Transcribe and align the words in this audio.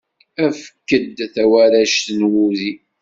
Efk-d 0.45 1.17
tawarect 1.33 2.07
n 2.19 2.21
wudi. 2.29 2.73